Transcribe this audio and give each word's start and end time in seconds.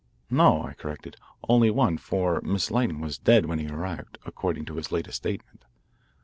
"No," 0.31 0.63
I 0.63 0.73
corrected, 0.73 1.15
"only 1.47 1.69
one, 1.69 1.99
for 1.99 2.41
Miss 2.41 2.71
Lytton 2.71 3.01
was 3.01 3.19
dead 3.19 3.45
when 3.45 3.59
he 3.59 3.67
arrived, 3.69 4.17
according 4.25 4.65
to 4.65 4.77
his 4.77 4.91
latest 4.91 5.17
statement." 5.17 5.63